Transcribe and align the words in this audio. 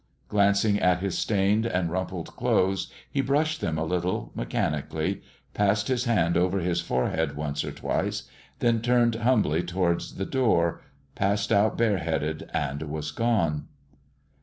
Glancing 0.29 0.79
at 0.79 0.97
his 1.01 1.15
stained 1.15 1.67
and 1.67 1.91
rumpled 1.91 2.35
clothes 2.35 2.91
he 3.11 3.21
brushed 3.21 3.61
them 3.61 3.77
a 3.77 3.85
little, 3.85 4.31
mechanically, 4.33 5.21
passed 5.53 5.89
his 5.89 6.05
hand 6.05 6.35
over 6.35 6.57
his 6.57 6.81
forehead 6.81 7.35
once 7.35 7.63
or 7.63 7.71
twice, 7.71 8.23
then 8.61 8.81
turned 8.81 9.13
humbly 9.13 9.61
toward 9.61 10.01
the 10.01 10.25
door, 10.25 10.81
passed 11.13 11.51
out 11.51 11.77
bareheaded 11.77 12.49
and 12.51 12.81
was 12.81 13.11
gone. 13.11 13.67